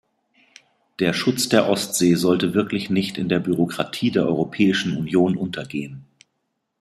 Der 0.97 1.13
Schutz 1.13 1.47
der 1.47 1.69
Ostsee 1.69 2.15
sollte 2.15 2.55
wirklich 2.55 2.89
nicht 2.89 3.19
in 3.19 3.29
der 3.29 3.37
Bürokratie 3.39 4.09
der 4.09 4.25
Europäischen 4.25 4.97
Union 4.97 5.37
untergehen. 5.37 6.05